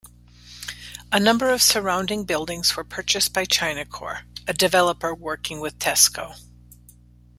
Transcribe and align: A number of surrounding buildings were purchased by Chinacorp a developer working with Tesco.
A 1.11 1.19
number 1.19 1.49
of 1.53 1.61
surrounding 1.61 2.23
buildings 2.23 2.75
were 2.75 2.83
purchased 2.83 3.33
by 3.33 3.45
Chinacorp 3.45 4.23
a 4.47 4.53
developer 4.53 5.13
working 5.13 5.59
with 5.59 5.77
Tesco. 5.77 6.35